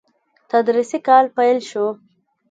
تدريسي 0.49 0.97
کال 1.07 1.25
پيل 1.35 1.57
شو. 1.69 1.85